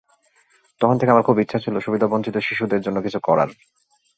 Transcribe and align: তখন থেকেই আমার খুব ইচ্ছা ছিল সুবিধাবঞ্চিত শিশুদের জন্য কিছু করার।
তখন 0.81 0.95
থেকেই 0.97 1.11
আমার 1.11 1.23
খুব 1.23 1.37
ইচ্ছা 1.39 1.59
ছিল 1.59 1.75
সুবিধাবঞ্চিত 1.79 2.35
শিশুদের 2.37 2.81
জন্য 2.81 2.97
কিছু 3.01 3.19
করার। 3.23 3.49